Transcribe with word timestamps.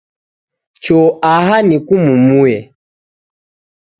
Cho 0.83 0.99
aha 1.33 1.57
nikumumuye 1.67 2.59